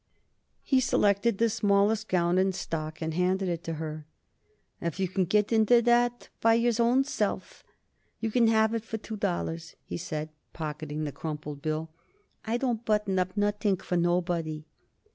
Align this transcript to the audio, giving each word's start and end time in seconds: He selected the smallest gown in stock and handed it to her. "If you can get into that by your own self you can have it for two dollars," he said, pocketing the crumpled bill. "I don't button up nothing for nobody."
He 0.63 0.79
selected 0.79 1.37
the 1.37 1.47
smallest 1.47 2.07
gown 2.07 2.39
in 2.39 2.53
stock 2.53 3.03
and 3.03 3.13
handed 3.13 3.47
it 3.47 3.63
to 3.65 3.73
her. 3.73 4.07
"If 4.81 4.99
you 4.99 5.07
can 5.07 5.25
get 5.25 5.51
into 5.53 5.79
that 5.83 6.29
by 6.41 6.55
your 6.55 6.73
own 6.79 7.03
self 7.03 7.63
you 8.19 8.31
can 8.31 8.47
have 8.47 8.73
it 8.73 8.83
for 8.83 8.97
two 8.97 9.15
dollars," 9.15 9.75
he 9.83 9.97
said, 9.97 10.29
pocketing 10.53 11.03
the 11.03 11.11
crumpled 11.11 11.61
bill. 11.61 11.91
"I 12.43 12.57
don't 12.57 12.83
button 12.83 13.19
up 13.19 13.37
nothing 13.37 13.77
for 13.77 13.95
nobody." 13.95 14.65